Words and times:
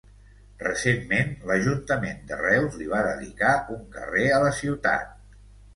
Recentment 0.61 1.35
l'ajuntament 1.51 2.25
de 2.31 2.41
Reus 2.41 2.81
li 2.81 2.91
va 2.95 3.05
dedicar 3.11 3.53
un 3.79 3.87
carrer 3.99 4.29
a 4.39 4.43
la 4.47 4.53
ciutat. 4.65 5.19